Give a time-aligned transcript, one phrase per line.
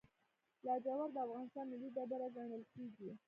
[0.65, 3.09] لاجورد د افغانستان ملي ډبره ګڼل کیږي.